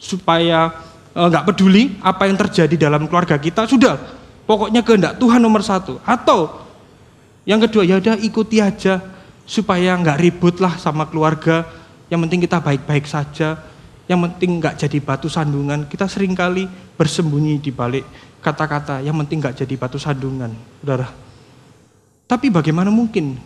[0.00, 0.72] supaya
[1.12, 3.68] eh, nggak peduli apa yang terjadi dalam keluarga kita?
[3.68, 4.00] Sudah,
[4.44, 6.00] pokoknya kehendak Tuhan nomor satu.
[6.04, 6.64] Atau
[7.44, 9.00] yang kedua, ya udah ikuti aja
[9.44, 11.68] supaya nggak ribut lah sama keluarga.
[12.08, 13.58] Yang penting kita baik-baik saja
[14.04, 15.88] yang penting nggak jadi batu sandungan.
[15.88, 18.04] Kita sering kali bersembunyi di balik
[18.44, 21.08] kata-kata yang penting nggak jadi batu sandungan, saudara.
[22.28, 23.40] Tapi bagaimana mungkin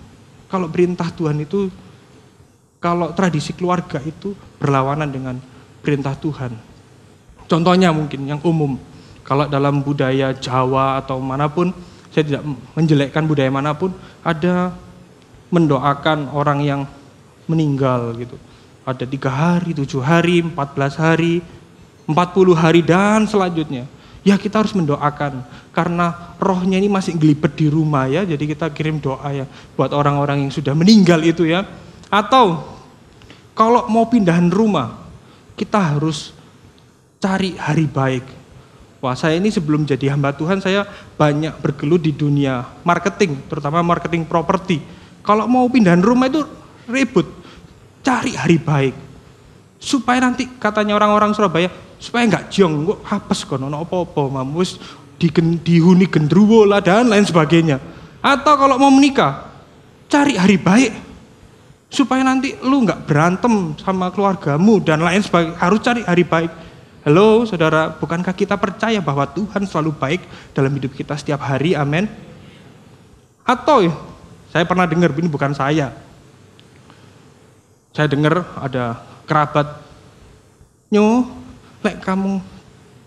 [0.50, 1.70] kalau perintah Tuhan itu,
[2.82, 5.36] kalau tradisi keluarga itu berlawanan dengan
[5.82, 6.54] perintah Tuhan.
[7.46, 8.74] Contohnya mungkin yang umum,
[9.28, 11.68] kalau dalam budaya Jawa atau mana pun,
[12.08, 13.92] saya tidak menjelekkan budaya mana pun,
[14.24, 14.72] ada
[15.52, 16.80] mendoakan orang yang
[17.44, 18.40] meninggal gitu
[18.88, 21.44] ada tiga hari, tujuh hari, empat belas hari,
[22.08, 23.84] empat puluh hari dan selanjutnya.
[24.24, 25.44] Ya kita harus mendoakan
[25.76, 28.24] karena rohnya ini masih gelibet di rumah ya.
[28.24, 29.44] Jadi kita kirim doa ya
[29.76, 31.68] buat orang-orang yang sudah meninggal itu ya.
[32.08, 32.64] Atau
[33.52, 35.04] kalau mau pindahan rumah,
[35.52, 36.32] kita harus
[37.20, 38.24] cari hari baik.
[38.98, 40.82] Wah saya ini sebelum jadi hamba Tuhan saya
[41.14, 44.82] banyak bergelut di dunia marketing, terutama marketing properti.
[45.22, 46.42] Kalau mau pindahan rumah itu
[46.90, 47.38] ribut,
[48.08, 48.94] Cari hari baik.
[49.78, 51.68] Supaya nanti katanya orang-orang Surabaya,
[52.00, 54.80] supaya nggak jong, kok hapes kono apa-apa, mamus
[55.20, 55.30] di,
[55.62, 57.78] dihuni gendruwo lah dan lain sebagainya.
[58.18, 59.46] Atau kalau mau menikah,
[60.10, 60.92] cari hari baik.
[61.88, 65.56] Supaya nanti lu nggak berantem sama keluargamu dan lain sebagainya.
[65.60, 66.50] Harus cari hari baik.
[67.08, 72.04] Halo saudara, bukankah kita percaya bahwa Tuhan selalu baik dalam hidup kita setiap hari, amin?
[73.48, 73.88] Atau
[74.52, 75.88] saya pernah dengar, ini bukan saya,
[77.96, 79.80] saya dengar ada kerabat,
[80.92, 81.24] nyo,
[81.80, 82.44] lek kamu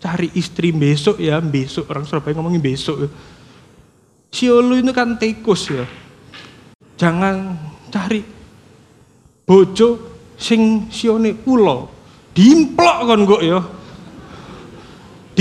[0.01, 3.05] cari istri besok ya, besok orang Surabaya ngomongin besok.
[3.05, 3.09] Ya.
[4.33, 5.85] Siolu itu kan tikus ya.
[6.97, 7.53] Jangan
[7.93, 8.25] cari
[9.45, 9.89] bojo
[10.41, 11.85] sing sione ulo.
[12.33, 13.61] Dimplok kon kok ya.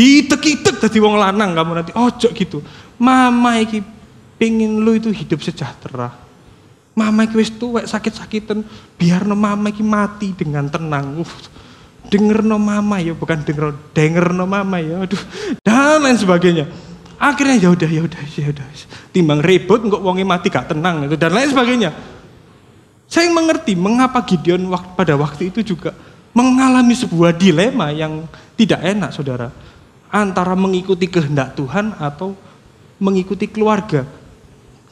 [0.01, 2.65] Ditek-itek dadi wong lanang kamu nanti ojo gitu.
[2.97, 3.85] Mama iki
[4.41, 6.09] pingin lu itu hidup sejahtera
[6.97, 8.65] Mama iki wis tuwek sakit-sakitan,
[8.97, 11.21] biar no mama iki mati dengan tenang.
[11.21, 11.33] Uh,
[12.09, 15.05] denger no mama ya, bukan denger denger no mama ya.
[15.05, 15.21] Aduh,
[15.61, 16.65] dan lain sebagainya.
[17.21, 18.67] Akhirnya ya udah ya udah ya udah.
[19.13, 21.93] Timbang ribut kok wonge mati gak tenang itu dan lain sebagainya.
[23.05, 24.65] Saya mengerti mengapa Gideon
[24.97, 25.93] pada waktu itu juga
[26.33, 28.25] mengalami sebuah dilema yang
[28.57, 29.51] tidak enak, saudara.
[30.11, 32.35] Antara mengikuti kehendak Tuhan atau
[33.01, 34.05] mengikuti keluarga.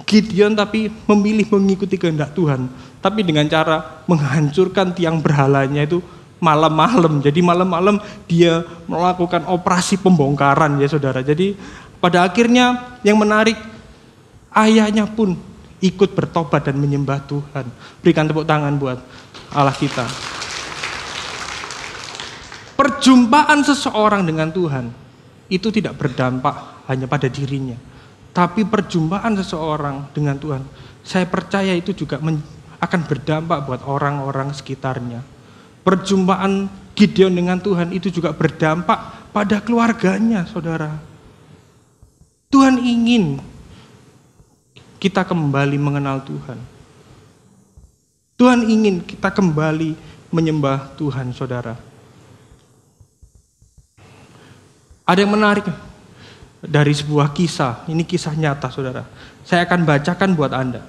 [0.07, 2.71] Gideon tapi memilih mengikuti kehendak Tuhan.
[3.03, 5.99] Tapi dengan cara menghancurkan tiang berhalanya itu
[6.39, 7.19] malam-malam.
[7.19, 7.99] Jadi malam-malam
[8.31, 11.19] dia melakukan operasi pembongkaran ya saudara.
[11.23, 11.59] Jadi
[11.99, 13.59] pada akhirnya yang menarik
[14.55, 15.35] ayahnya pun
[15.83, 17.67] ikut bertobat dan menyembah Tuhan.
[18.03, 18.99] Berikan tepuk tangan buat
[19.51, 20.07] Allah kita.
[22.79, 25.08] Perjumpaan seseorang dengan Tuhan
[25.49, 27.77] itu tidak berdampak hanya pada dirinya,
[28.37, 30.63] tapi perjumpaan seseorang dengan Tuhan,
[31.01, 32.21] saya percaya itu juga
[32.79, 35.25] akan berdampak buat orang-orang sekitarnya.
[35.83, 41.01] Perjumpaan Gideon dengan Tuhan itu juga berdampak pada keluarganya, saudara.
[42.53, 43.41] Tuhan ingin
[45.01, 46.59] kita kembali mengenal Tuhan.
[48.39, 49.97] Tuhan ingin kita kembali
[50.31, 51.88] menyembah Tuhan, saudara.
[55.09, 55.65] Ada yang menarik
[56.61, 59.09] dari sebuah kisah, ini kisah nyata, saudara.
[59.41, 60.85] Saya akan bacakan buat Anda,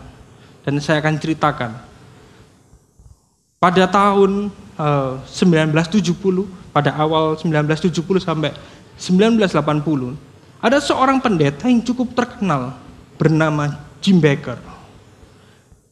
[0.67, 1.71] dan saya akan ceritakan.
[3.63, 6.11] Pada tahun uh, eh, 1970,
[6.75, 8.51] pada awal 1970 sampai
[8.99, 10.19] 1980,
[10.59, 12.75] ada seorang pendeta yang cukup terkenal
[13.15, 14.59] bernama Jim Baker.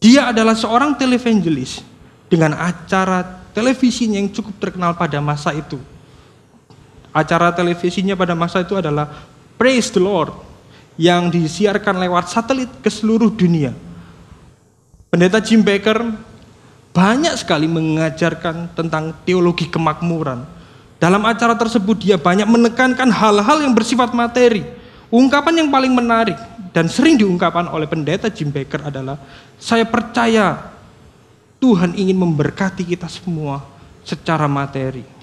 [0.03, 1.79] Dia adalah seorang televangelis
[2.27, 3.23] dengan acara
[3.55, 5.79] televisinya yang cukup terkenal pada masa itu.
[7.17, 9.09] Acara televisinya pada masa itu adalah
[9.57, 10.37] Praise the Lord
[11.01, 13.73] yang disiarkan lewat satelit ke seluruh dunia.
[15.09, 16.13] Pendeta Jim Baker
[16.93, 20.45] banyak sekali mengajarkan tentang teologi kemakmuran.
[21.01, 24.61] Dalam acara tersebut dia banyak menekankan hal-hal yang bersifat materi.
[25.09, 26.37] Ungkapan yang paling menarik
[26.69, 29.17] dan sering diungkapkan oleh pendeta Jim Baker adalah
[29.57, 30.69] saya percaya
[31.57, 33.65] Tuhan ingin memberkati kita semua
[34.05, 35.16] secara materi.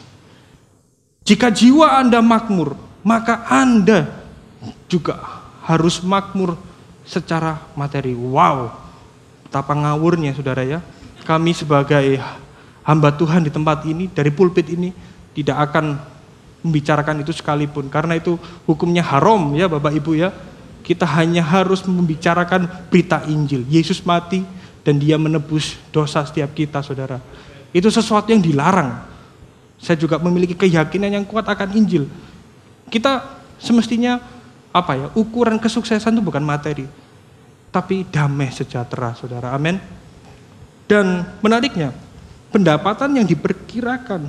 [1.25, 4.13] Jika jiwa Anda makmur, maka Anda
[4.87, 5.21] juga
[5.65, 6.57] harus makmur
[7.09, 8.13] secara materi.
[8.13, 8.71] Wow,
[9.49, 10.85] betapa ngawurnya saudara ya.
[11.25, 12.21] Kami sebagai
[12.85, 14.93] hamba Tuhan di tempat ini, dari pulpit ini,
[15.33, 15.97] tidak akan
[16.61, 17.89] membicarakan itu sekalipun.
[17.89, 18.37] Karena itu
[18.69, 20.29] hukumnya haram ya Bapak Ibu ya
[20.85, 23.65] kita hanya harus membicarakan berita Injil.
[23.73, 24.45] Yesus mati
[24.85, 27.19] dan dia menebus dosa setiap kita, saudara.
[27.73, 29.04] Itu sesuatu yang dilarang.
[29.85, 32.09] Saya juga memiliki keyakinan yang kuat akan Injil.
[32.89, 33.21] Kita
[33.61, 34.17] semestinya
[34.73, 35.07] apa ya?
[35.13, 36.89] Ukuran kesuksesan itu bukan materi,
[37.69, 39.53] tapi damai sejahtera, saudara.
[39.53, 39.77] Amin.
[40.89, 41.93] Dan menariknya,
[42.49, 44.25] pendapatan yang diperkirakan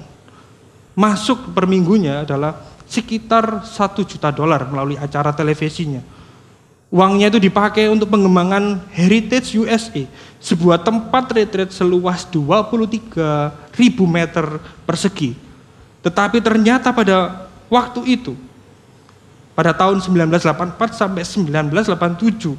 [0.92, 6.04] masuk per minggunya adalah sekitar satu juta dolar melalui acara televisinya.
[6.92, 10.04] Uangnya itu dipakai untuk pengembangan Heritage USA,
[10.40, 15.45] sebuah tempat retreat seluas 23 ribu meter persegi.
[16.06, 18.38] Tetapi ternyata pada waktu itu,
[19.58, 22.54] pada tahun 1984 sampai 1987,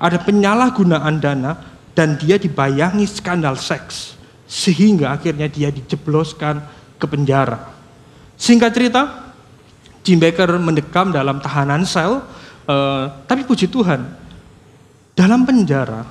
[0.00, 1.54] ada penyalahgunaan dana
[1.94, 4.18] dan dia dibayangi skandal seks.
[4.50, 6.58] Sehingga akhirnya dia dijebloskan
[6.98, 7.70] ke penjara.
[8.34, 9.02] Singkat cerita,
[10.02, 12.18] Jim Baker mendekam dalam tahanan sel
[12.70, 13.98] Uh, tapi puji Tuhan,
[15.18, 16.06] dalam penjara,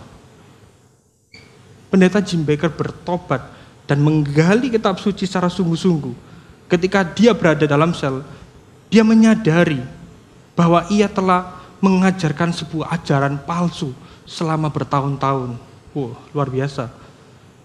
[1.88, 3.48] pendeta Jim Baker bertobat
[3.88, 6.29] dan menggali kitab suci secara sungguh-sungguh.
[6.70, 8.22] Ketika dia berada dalam sel,
[8.94, 9.82] dia menyadari
[10.54, 13.90] bahwa ia telah mengajarkan sebuah ajaran palsu
[14.30, 15.58] selama bertahun-tahun.
[15.98, 16.94] Wow, luar biasa.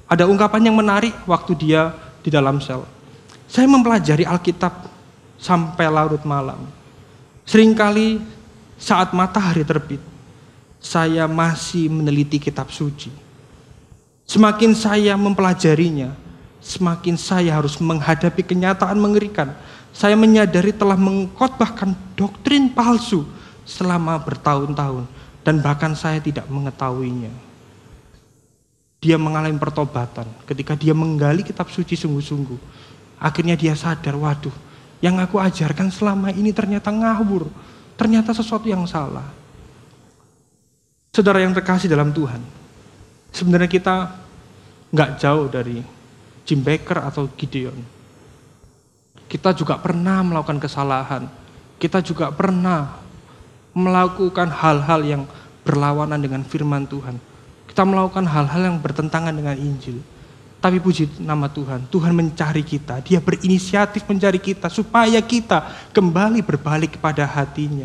[0.09, 1.93] Ada ungkapan yang menarik waktu dia
[2.25, 2.89] di dalam sel.
[3.45, 4.73] Saya mempelajari Alkitab
[5.37, 6.65] sampai larut malam.
[7.45, 8.17] Seringkali
[8.81, 10.01] saat matahari terbit,
[10.81, 13.13] saya masih meneliti kitab suci.
[14.25, 16.17] Semakin saya mempelajarinya,
[16.65, 19.53] semakin saya harus menghadapi kenyataan mengerikan.
[19.95, 23.29] Saya menyadari telah mengkhotbahkan doktrin palsu
[23.63, 25.07] selama bertahun-tahun
[25.47, 27.31] dan bahkan saya tidak mengetahuinya.
[28.99, 32.59] Dia mengalami pertobatan ketika dia menggali kitab suci sungguh-sungguh.
[33.21, 34.53] Akhirnya dia sadar, waduh,
[35.05, 37.47] yang aku ajarkan selama ini ternyata ngawur
[37.95, 39.27] ternyata sesuatu yang salah.
[41.15, 42.43] Saudara yang terkasih dalam Tuhan,
[43.31, 44.19] sebenarnya kita
[44.91, 45.79] nggak jauh dari
[46.45, 47.77] Jim Baker atau Gideon.
[49.25, 51.27] Kita juga pernah melakukan kesalahan.
[51.81, 53.01] Kita juga pernah
[53.75, 55.23] melakukan hal-hal yang
[55.67, 57.19] berlawanan dengan firman Tuhan.
[57.67, 59.99] Kita melakukan hal-hal yang bertentangan dengan Injil.
[60.63, 66.97] Tapi puji nama Tuhan, Tuhan mencari kita, Dia berinisiatif mencari kita supaya kita kembali berbalik
[66.97, 67.85] kepada hatinya.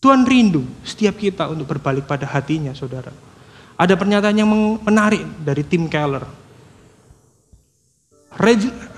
[0.00, 3.12] Tuhan rindu setiap kita untuk berbalik pada hatinya, saudara.
[3.74, 4.50] Ada pernyataan yang
[4.82, 6.22] menarik dari Tim Keller.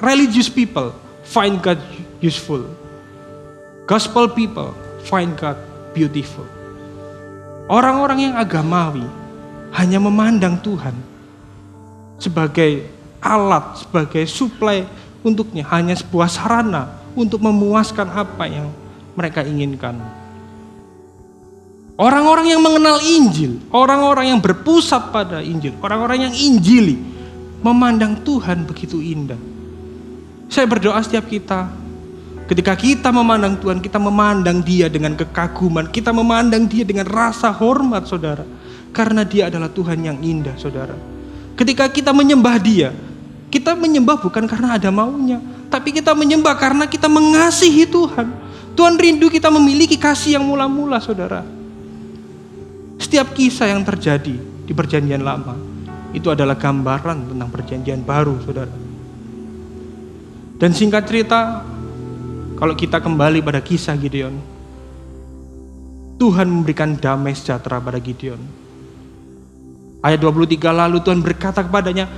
[0.01, 0.93] Religious people
[1.25, 1.81] find God
[2.21, 2.65] useful.
[3.89, 5.57] Gospel people find God
[5.97, 6.45] beautiful.
[7.67, 9.05] Orang-orang yang agamawi
[9.77, 10.95] hanya memandang Tuhan
[12.21, 12.89] sebagai
[13.21, 14.87] alat, sebagai suplai
[15.25, 18.69] untuknya, hanya sebuah sarana untuk memuaskan apa yang
[19.17, 19.99] mereka inginkan.
[21.97, 27.01] Orang-orang yang mengenal Injil, orang-orang yang berpusat pada Injil, orang-orang yang Injili,
[27.65, 29.41] memandang Tuhan begitu indah.
[30.53, 31.73] Saya berdoa setiap kita,
[32.53, 38.05] ketika kita memandang Tuhan, kita memandang Dia dengan kekaguman, kita memandang Dia dengan rasa hormat,
[38.05, 38.45] saudara.
[38.97, 40.97] karena dia adalah Tuhan yang indah, saudara.
[41.53, 42.97] Ketika kita menyembah dia,
[43.53, 45.37] kita menyembah bukan karena ada maunya,
[45.69, 48.33] tapi kita menyembah karena kita mengasihi Tuhan.
[48.73, 51.56] Tuhan rindu kita memiliki kasih yang mula-mula, saudara.
[52.97, 55.53] Setiap kisah yang terjadi di perjanjian lama,
[56.17, 58.73] itu adalah gambaran tentang perjanjian baru, saudara.
[60.57, 61.61] Dan singkat cerita,
[62.57, 64.33] kalau kita kembali pada kisah Gideon,
[66.17, 68.41] Tuhan memberikan damai sejahtera pada Gideon.
[70.01, 72.09] Ayat 23 lalu Tuhan berkata kepadanya,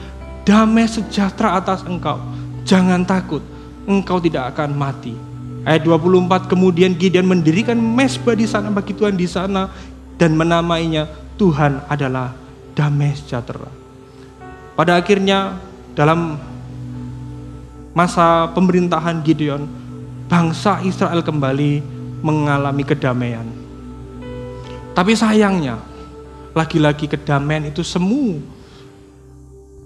[0.47, 2.23] damai sejahtera atas engkau,
[2.63, 3.43] jangan takut,
[3.91, 5.19] engkau tidak akan mati.
[5.67, 9.67] Ayat 24 kemudian Gideon mendirikan mesbah di sana bagi Tuhan di sana
[10.19, 11.07] dan menamainya
[11.39, 12.35] Tuhan adalah
[12.75, 13.71] damai sejahtera.
[14.75, 15.59] Pada akhirnya
[15.95, 16.39] dalam
[17.95, 19.67] masa pemerintahan Gideon,
[20.27, 21.83] bangsa Israel kembali
[22.23, 23.47] mengalami kedamaian.
[24.95, 25.79] Tapi sayangnya,
[26.55, 28.43] lagi-lagi kedamaian itu semu.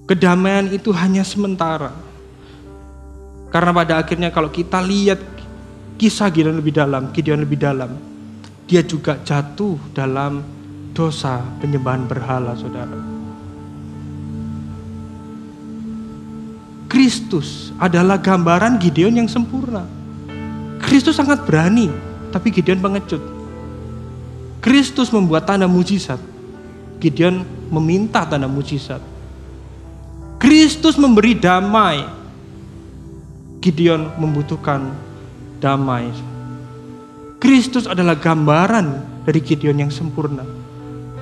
[0.08, 1.92] Kedamaian itu hanya sementara.
[3.52, 5.20] Karena pada akhirnya kalau kita lihat
[6.00, 8.11] kisah Gideon lebih dalam, Gideon lebih dalam,
[8.66, 10.44] dia juga jatuh dalam
[10.92, 12.98] dosa penyembahan berhala, saudara.
[16.92, 19.88] Kristus adalah gambaran Gideon yang sempurna.
[20.76, 21.88] Kristus sangat berani,
[22.28, 23.22] tapi Gideon pengecut.
[24.60, 26.20] Kristus membuat tanda mujizat.
[27.00, 29.00] Gideon meminta tanda mujizat.
[30.36, 32.04] Kristus memberi damai.
[33.58, 34.92] Gideon membutuhkan
[35.58, 36.12] damai.
[37.42, 40.46] Kristus adalah gambaran dari Gideon yang sempurna.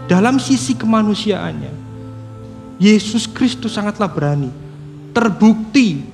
[0.04, 1.72] Dalam sisi kemanusiaannya,
[2.76, 4.52] Yesus Kristus sangatlah berani.
[5.16, 6.04] Terbukti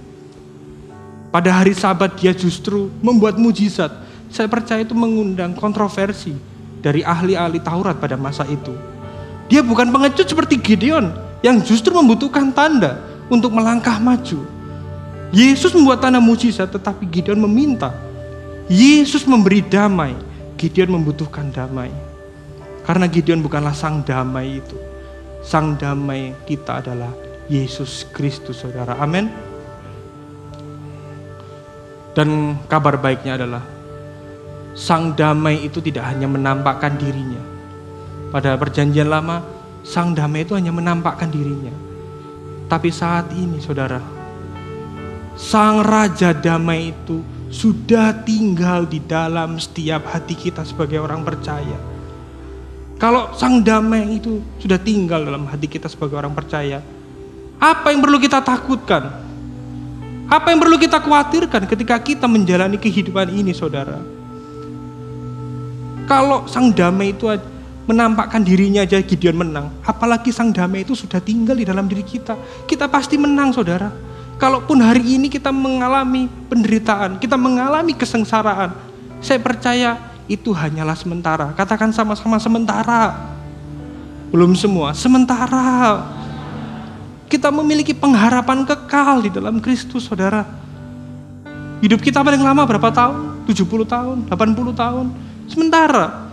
[1.34, 3.90] pada hari sabat dia justru membuat mujizat.
[4.30, 6.38] Saya percaya itu mengundang kontroversi
[6.78, 8.78] dari ahli-ahli Taurat pada masa itu.
[9.50, 11.10] Dia bukan pengecut seperti Gideon
[11.42, 14.38] yang justru membutuhkan tanda untuk melangkah maju.
[15.34, 18.05] Yesus membuat tanda mujizat tetapi Gideon meminta.
[18.66, 20.11] Yesus memberi damai,
[20.59, 21.94] Gideon membutuhkan damai.
[22.83, 24.74] Karena Gideon bukanlah sang damai itu.
[25.46, 27.14] Sang damai kita adalah
[27.46, 28.98] Yesus Kristus, saudara.
[28.98, 29.31] Amin.
[32.11, 33.62] Dan kabar baiknya adalah
[34.74, 37.38] sang damai itu tidak hanya menampakkan dirinya.
[38.35, 39.46] Pada perjanjian lama,
[39.87, 41.70] sang damai itu hanya menampakkan dirinya.
[42.66, 44.02] Tapi saat ini saudara,
[45.38, 51.80] sang raja damai itu sudah tinggal di dalam setiap hati kita sebagai orang percaya.
[53.00, 56.84] Kalau sang damai itu sudah tinggal dalam hati kita sebagai orang percaya,
[57.56, 59.24] apa yang perlu kita takutkan?
[60.28, 64.00] Apa yang perlu kita khawatirkan ketika kita menjalani kehidupan ini, saudara?
[66.04, 67.30] Kalau sang damai itu
[67.88, 72.36] menampakkan dirinya aja Gideon menang, apalagi sang damai itu sudah tinggal di dalam diri kita.
[72.68, 74.05] Kita pasti menang, saudara.
[74.37, 78.77] Kalaupun hari ini kita mengalami penderitaan, kita mengalami kesengsaraan,
[79.25, 79.96] saya percaya
[80.29, 81.57] itu hanyalah sementara.
[81.57, 83.16] Katakan sama-sama sementara.
[84.29, 86.05] Belum semua, sementara.
[87.33, 90.44] Kita memiliki pengharapan kekal di dalam Kristus, saudara.
[91.81, 93.49] Hidup kita paling lama berapa tahun?
[93.49, 95.07] 70 tahun, 80 tahun.
[95.49, 96.29] Sementara.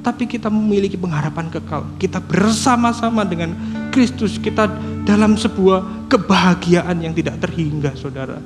[0.00, 1.84] Tapi kita memiliki pengharapan kekal.
[2.00, 3.52] Kita bersama-sama dengan
[3.90, 4.38] Kristus.
[4.38, 4.70] Kita
[5.06, 8.42] dalam sebuah kebahagiaan yang tidak terhingga, saudara.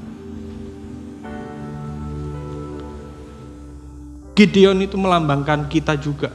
[4.37, 6.33] Gideon itu melambangkan kita juga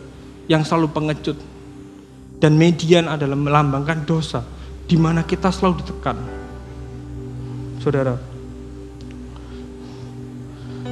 [0.49, 1.37] yang selalu pengecut.
[2.35, 4.43] Dan median adalah melambangkan dosa
[4.85, 6.17] di mana kita selalu ditekan.
[7.81, 8.13] Saudara,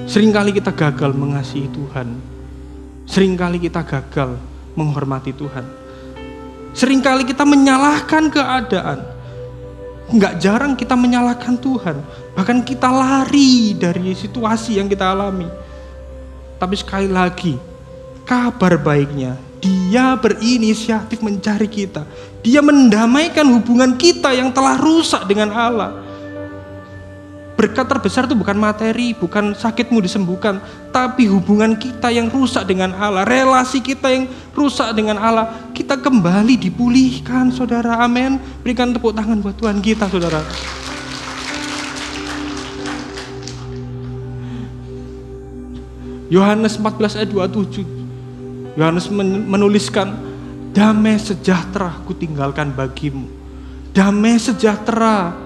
[0.09, 2.07] sering kali kita gagal mengasihi Tuhan.
[3.05, 4.39] Seringkali kita gagal
[4.73, 5.65] menghormati Tuhan.
[6.73, 9.12] Seringkali kita menyalahkan keadaan.
[10.11, 12.03] Enggak jarang kita menyalahkan Tuhan.
[12.35, 15.47] Bahkan kita lari dari situasi yang kita alami.
[16.59, 17.55] Tapi sekali lagi,
[18.27, 22.03] kabar baiknya dia berinisiatif mencari kita.
[22.43, 26.03] Dia mendamaikan hubungan kita yang telah rusak dengan Allah.
[27.53, 30.57] Berkat terbesar itu bukan materi, bukan sakitmu disembuhkan,
[30.89, 34.25] tapi hubungan kita yang rusak dengan Allah, relasi kita yang
[34.57, 38.01] rusak dengan Allah, kita kembali dipulihkan, saudara.
[38.01, 38.41] Amin.
[38.65, 40.41] Berikan tepuk tangan buat Tuhan kita, saudara.
[46.33, 47.85] Yohanes 14 ayat 27
[48.73, 49.05] Yohanes
[49.45, 50.17] menuliskan,
[50.73, 53.29] damai sejahtera ku tinggalkan bagimu.
[53.93, 55.37] Damai sejahtera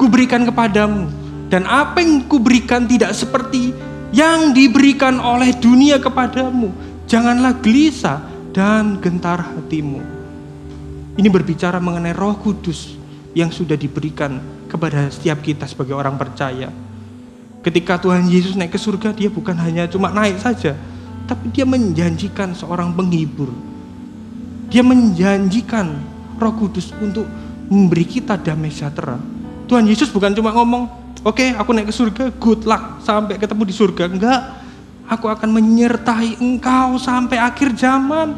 [0.00, 1.12] ku berikan kepadamu.
[1.52, 3.76] Dan apa yang ku berikan tidak seperti
[4.16, 6.72] yang diberikan oleh dunia kepadamu.
[7.04, 8.24] Janganlah gelisah
[8.56, 10.00] dan gentar hatimu.
[11.20, 12.96] Ini berbicara mengenai Roh Kudus
[13.36, 14.40] yang sudah diberikan
[14.70, 16.72] kepada setiap kita sebagai orang percaya.
[17.60, 20.72] Ketika Tuhan Yesus naik ke surga, dia bukan hanya cuma naik saja,
[21.28, 23.52] tapi dia menjanjikan seorang penghibur.
[24.70, 25.92] Dia menjanjikan
[26.40, 27.26] Roh Kudus untuk
[27.68, 29.39] memberi kita damai sejahtera.
[29.70, 30.90] Tuhan Yesus bukan cuma ngomong,
[31.22, 34.10] oke okay, aku naik ke surga, good luck sampai ketemu di surga.
[34.10, 34.40] Enggak,
[35.06, 38.34] aku akan menyertai engkau sampai akhir zaman.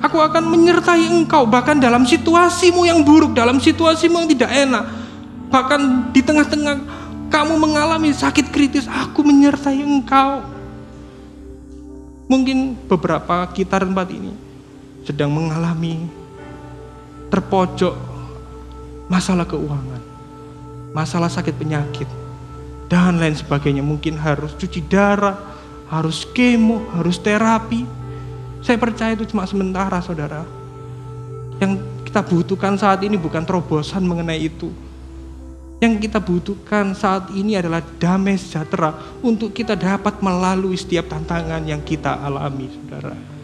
[0.00, 4.84] Aku akan menyertai engkau bahkan dalam situasimu yang buruk, dalam situasimu yang tidak enak.
[5.52, 5.80] Bahkan
[6.16, 6.76] di tengah-tengah
[7.28, 10.40] kamu mengalami sakit kritis, aku menyertai engkau.
[12.32, 14.32] Mungkin beberapa kita tempat ini
[15.04, 16.08] sedang mengalami
[17.28, 18.17] terpojok
[19.08, 20.00] masalah keuangan,
[20.92, 22.06] masalah sakit penyakit,
[22.86, 23.82] dan lain sebagainya.
[23.82, 25.36] Mungkin harus cuci darah,
[25.88, 27.84] harus kemo, harus terapi,
[28.62, 30.42] saya percaya itu cuma sementara saudara.
[31.58, 34.70] Yang kita butuhkan saat ini bukan terobosan mengenai itu.
[35.78, 41.78] Yang kita butuhkan saat ini adalah damai sejahtera untuk kita dapat melalui setiap tantangan yang
[41.86, 43.37] kita alami, saudara.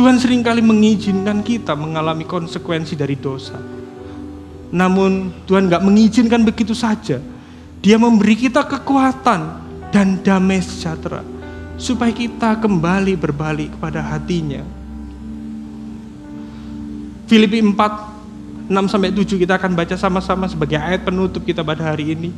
[0.00, 3.60] Tuhan sering kali mengizinkan kita mengalami konsekuensi dari dosa.
[4.72, 7.20] Namun Tuhan gak mengizinkan begitu saja.
[7.84, 9.60] Dia memberi kita kekuatan
[9.92, 11.20] dan damai sejahtera
[11.76, 14.64] supaya kita kembali berbalik kepada hatinya.
[17.28, 22.16] Filipi 4 6 sampai 7 kita akan baca sama-sama sebagai ayat penutup kita pada hari
[22.16, 22.32] ini.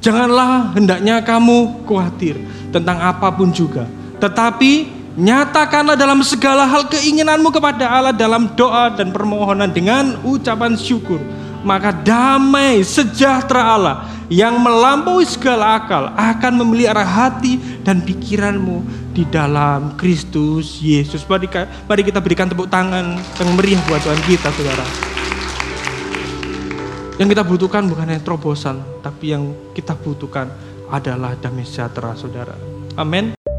[0.00, 2.40] Janganlah hendaknya kamu khawatir
[2.72, 3.84] tentang apa pun juga,
[4.16, 11.18] tetapi nyatakanlah dalam segala hal keinginanmu kepada Allah dalam doa dan permohonan dengan ucapan syukur.
[11.66, 13.96] Maka damai sejahtera Allah
[14.30, 21.26] yang melampaui segala akal akan memelihara hati dan pikiranmu di dalam Kristus Yesus.
[21.26, 24.86] Mari, kita berikan tepuk tangan yang meriah buat Tuhan kita, saudara.
[27.16, 30.52] Yang kita butuhkan bukan hanya terobosan, tapi yang kita butuhkan
[30.92, 32.54] adalah damai sejahtera, saudara.
[32.94, 33.55] Amin.